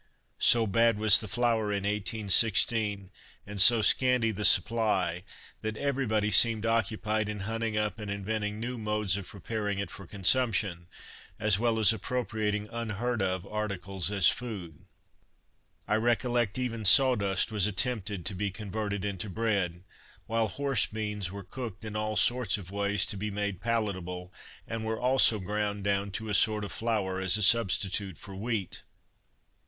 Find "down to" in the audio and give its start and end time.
25.83-26.27